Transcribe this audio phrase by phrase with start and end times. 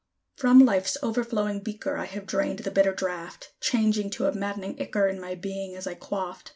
[0.35, 5.07] From Life's overflowing beaker I have drained the bitter draught, Changing to a maddening ichor
[5.07, 6.49] in my being as I quaffed.